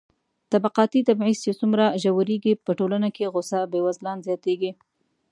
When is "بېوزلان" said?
3.71-4.17